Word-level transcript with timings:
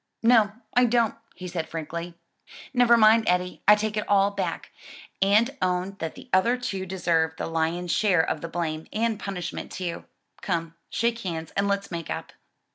"No, 0.23 0.53
I 0.73 0.85
don't," 0.85 1.13
he 1.35 1.47
said 1.47 1.69
frankly. 1.69 2.15
"Never 2.73 2.97
mind, 2.97 3.25
Eddie, 3.27 3.61
I 3.67 3.75
take 3.75 3.95
it 3.97 4.09
all 4.09 4.31
back, 4.31 4.71
and 5.21 5.55
own 5.61 5.95
that 5.99 6.15
the 6.15 6.27
other 6.33 6.57
two 6.57 6.87
deserve 6.87 7.35
the 7.37 7.45
lion's 7.45 7.91
share 7.91 8.27
of 8.27 8.41
the 8.41 8.47
blame, 8.49 8.87
and 8.91 9.19
punishment 9.19 9.71
too. 9.71 10.05
Come, 10.41 10.73
shake 10.89 11.19
hands 11.19 11.53
and 11.55 11.67
let's 11.67 11.91
make 11.91 12.09
up." 12.09 12.33